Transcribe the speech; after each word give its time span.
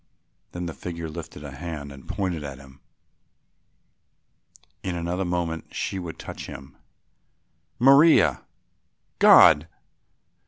Then 0.53 0.65
the 0.65 0.73
figure 0.73 1.07
lifted 1.07 1.43
a 1.43 1.51
hand 1.51 1.91
and 1.91 2.07
pointed 2.09 2.43
at 2.43 2.57
him. 2.57 2.79
In 4.81 4.95
another 4.95 5.25
moment 5.25 5.75
she 5.75 5.99
would 5.99 6.17
touch 6.17 6.47
him. 6.47 6.75
"Maria! 7.77 8.41
God!" 9.19 9.67